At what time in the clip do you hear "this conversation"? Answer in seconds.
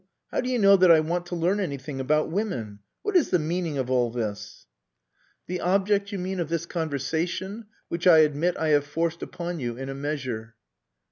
6.49-7.65